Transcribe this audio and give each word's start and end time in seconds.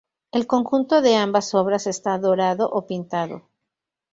El 0.31 0.47
conjunto 0.47 1.03
de 1.03 1.15
ambas 1.15 1.53
obras 1.53 1.85
está 1.85 2.17
dorado 2.17 2.67
o 2.71 2.87
pintado. 2.87 3.43